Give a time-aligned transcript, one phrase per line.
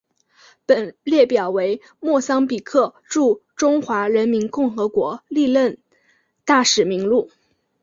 [0.65, 5.77] 本列表为莫桑比克驻中华人民共和国历任
[6.43, 7.29] 大使名录。